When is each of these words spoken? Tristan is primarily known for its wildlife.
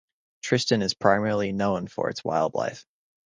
Tristan 0.41 0.81
is 0.81 0.95
primarily 0.95 1.51
known 1.51 1.85
for 1.87 2.09
its 2.09 2.23
wildlife. 2.23 2.87